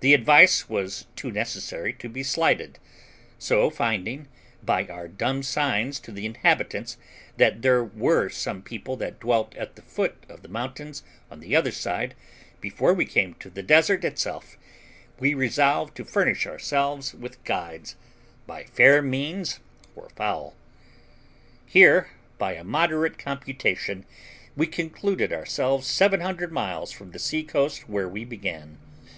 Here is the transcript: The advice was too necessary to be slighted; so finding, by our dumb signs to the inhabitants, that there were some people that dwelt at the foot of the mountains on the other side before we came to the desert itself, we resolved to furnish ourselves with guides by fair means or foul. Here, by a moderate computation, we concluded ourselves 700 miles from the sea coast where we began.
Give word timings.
The 0.00 0.14
advice 0.14 0.66
was 0.70 1.04
too 1.14 1.30
necessary 1.30 1.92
to 1.98 2.08
be 2.08 2.22
slighted; 2.22 2.78
so 3.38 3.68
finding, 3.68 4.26
by 4.62 4.86
our 4.86 5.08
dumb 5.08 5.42
signs 5.42 6.00
to 6.00 6.10
the 6.10 6.24
inhabitants, 6.24 6.96
that 7.36 7.60
there 7.60 7.84
were 7.84 8.30
some 8.30 8.62
people 8.62 8.96
that 8.96 9.20
dwelt 9.20 9.54
at 9.56 9.76
the 9.76 9.82
foot 9.82 10.16
of 10.26 10.40
the 10.40 10.48
mountains 10.48 11.02
on 11.30 11.40
the 11.40 11.54
other 11.54 11.70
side 11.70 12.14
before 12.62 12.94
we 12.94 13.04
came 13.04 13.34
to 13.40 13.50
the 13.50 13.62
desert 13.62 14.06
itself, 14.06 14.56
we 15.18 15.34
resolved 15.34 15.94
to 15.98 16.04
furnish 16.06 16.46
ourselves 16.46 17.12
with 17.12 17.44
guides 17.44 17.94
by 18.46 18.64
fair 18.64 19.02
means 19.02 19.60
or 19.94 20.08
foul. 20.16 20.54
Here, 21.66 22.08
by 22.38 22.54
a 22.54 22.64
moderate 22.64 23.18
computation, 23.18 24.06
we 24.56 24.66
concluded 24.66 25.30
ourselves 25.30 25.86
700 25.88 26.50
miles 26.50 26.90
from 26.90 27.10
the 27.10 27.18
sea 27.18 27.42
coast 27.42 27.86
where 27.86 28.08
we 28.08 28.24
began. 28.24 28.78